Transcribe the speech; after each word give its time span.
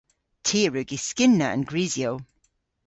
Ty 0.45 0.59
a 0.67 0.69
wrug 0.69 0.89
yskynna 0.97 1.47
an 1.53 1.63
grisyow. 1.69 2.17